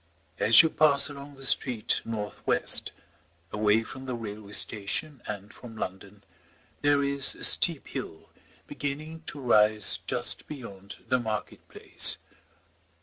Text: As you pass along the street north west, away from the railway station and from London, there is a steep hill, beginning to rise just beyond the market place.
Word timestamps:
As 0.39 0.63
you 0.63 0.71
pass 0.71 1.09
along 1.09 1.35
the 1.35 1.45
street 1.45 2.01
north 2.03 2.41
west, 2.47 2.91
away 3.51 3.83
from 3.83 4.07
the 4.07 4.15
railway 4.15 4.53
station 4.53 5.21
and 5.27 5.53
from 5.53 5.77
London, 5.77 6.23
there 6.81 7.03
is 7.03 7.35
a 7.35 7.43
steep 7.43 7.87
hill, 7.89 8.31
beginning 8.65 9.21
to 9.27 9.39
rise 9.39 9.99
just 10.07 10.47
beyond 10.47 11.05
the 11.07 11.19
market 11.19 11.67
place. 11.67 12.17